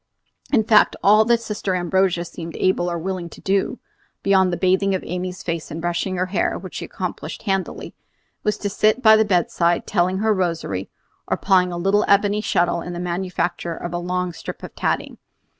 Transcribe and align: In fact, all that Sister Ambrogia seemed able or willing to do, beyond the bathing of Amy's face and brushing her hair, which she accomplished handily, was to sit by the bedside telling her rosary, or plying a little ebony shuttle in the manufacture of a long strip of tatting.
In 0.51 0.63
fact, 0.63 0.95
all 1.03 1.25
that 1.25 1.41
Sister 1.41 1.75
Ambrogia 1.75 2.25
seemed 2.25 2.55
able 2.55 2.89
or 2.89 2.97
willing 2.97 3.29
to 3.29 3.39
do, 3.39 3.77
beyond 4.23 4.51
the 4.51 4.57
bathing 4.57 4.95
of 4.95 5.03
Amy's 5.03 5.43
face 5.43 5.69
and 5.69 5.79
brushing 5.79 6.15
her 6.15 6.25
hair, 6.25 6.57
which 6.57 6.73
she 6.73 6.85
accomplished 6.85 7.43
handily, 7.43 7.93
was 8.41 8.57
to 8.57 8.67
sit 8.71 9.03
by 9.03 9.15
the 9.15 9.23
bedside 9.23 9.85
telling 9.85 10.17
her 10.17 10.33
rosary, 10.33 10.89
or 11.27 11.37
plying 11.37 11.71
a 11.71 11.77
little 11.77 12.03
ebony 12.07 12.41
shuttle 12.41 12.81
in 12.81 12.93
the 12.93 12.99
manufacture 12.99 13.75
of 13.75 13.93
a 13.93 13.99
long 13.99 14.33
strip 14.33 14.63
of 14.63 14.73
tatting. 14.73 15.19